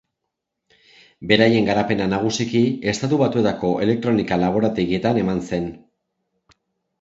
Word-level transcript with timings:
Beraien 1.31 1.67
garapena 1.67 2.07
nagusiki 2.13 2.61
Estatu 2.93 3.19
Batuetako 3.23 3.71
elektronika 3.87 4.39
laborategietan 4.45 5.21
eman 5.25 5.45
zen. 5.51 5.71